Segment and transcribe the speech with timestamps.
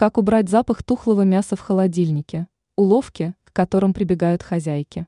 [0.00, 2.48] Как убрать запах тухлого мяса в холодильнике?
[2.74, 5.06] Уловки, к которым прибегают хозяйки.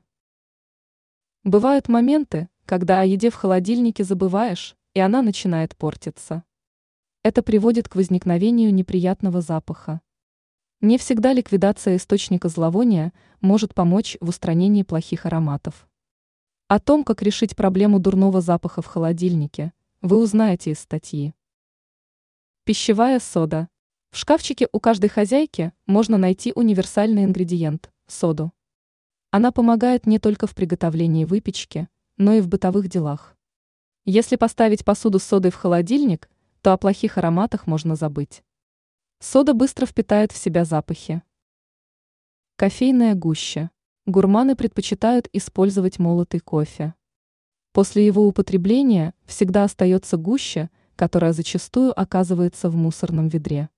[1.43, 6.43] Бывают моменты, когда о еде в холодильнике забываешь, и она начинает портиться.
[7.23, 9.99] Это приводит к возникновению неприятного запаха.
[10.79, 15.87] Не всегда ликвидация источника зловония может помочь в устранении плохих ароматов.
[16.67, 21.33] О том, как решить проблему дурного запаха в холодильнике, вы узнаете из статьи.
[22.63, 23.69] Пищевая сода.
[24.13, 28.51] В шкафчике у каждой хозяйки можно найти универсальный ингредиент– соду.
[29.31, 33.35] Она помогает не только в приготовлении выпечки, но и в бытовых делах.
[34.05, 36.29] Если поставить посуду с содой в холодильник,
[36.61, 38.43] то о плохих ароматах можно забыть.
[39.19, 41.23] Сода быстро впитает в себя запахи.
[42.55, 43.71] Кофейная гуща.
[44.05, 46.93] Гурманы предпочитают использовать молотый кофе.
[47.71, 53.71] После его употребления всегда остается гуща, которая зачастую оказывается в мусорном ведре.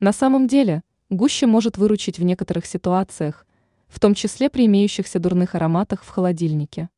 [0.00, 3.46] На самом деле, гуща может выручить в некоторых ситуациях,
[3.86, 6.90] в том числе при имеющихся дурных ароматах в холодильнике.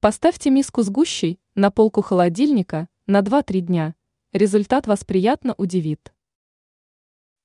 [0.00, 3.94] Поставьте миску с гущей на полку холодильника на 2-3 дня.
[4.32, 6.14] Результат вас приятно удивит.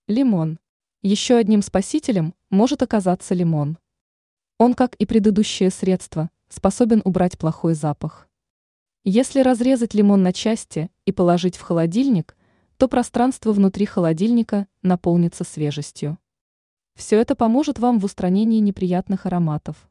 [0.08, 0.58] Лимон.
[1.02, 3.78] Еще одним спасителем может оказаться лимон.
[4.58, 8.30] Он, как и предыдущие средства, способен убрать плохой запах.
[9.04, 12.37] Если разрезать лимон на части и положить в холодильник,
[12.78, 16.18] то пространство внутри холодильника наполнится свежестью.
[16.96, 19.90] Все это поможет вам в устранении неприятных ароматов.